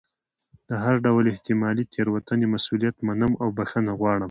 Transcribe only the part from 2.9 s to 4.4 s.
منم او بښنه غواړم.